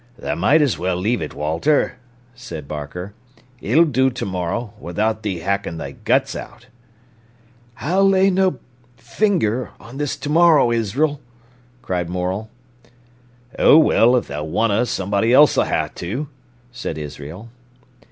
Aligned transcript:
"Tha 0.17 0.35
might 0.35 0.63
as 0.63 0.79
well 0.79 0.95
leave 0.95 1.21
it, 1.21 1.35
Walter," 1.35 1.97
said 2.33 2.67
Barker. 2.67 3.13
"It'll 3.61 3.85
do 3.85 4.09
to 4.09 4.25
morrow, 4.25 4.73
without 4.79 5.21
thee 5.21 5.41
hackin' 5.41 5.77
thy 5.77 5.91
guts 5.91 6.35
out." 6.35 6.65
"I'll 7.79 8.09
lay 8.09 8.31
no 8.31 8.49
b—— 8.49 8.59
finger 8.97 9.69
on 9.79 9.97
this 9.97 10.15
to 10.17 10.29
morrow, 10.31 10.71
Isr'el!" 10.71 11.19
cried 11.83 12.09
Morel. 12.09 12.49
"Oh, 13.59 13.77
well, 13.77 14.15
if 14.15 14.25
tha 14.27 14.43
wunna, 14.43 14.87
somebody 14.87 15.33
else'll 15.33 15.65
ha'e 15.65 15.89
to," 15.97 16.27
said 16.71 16.97
Israel. 16.97 17.49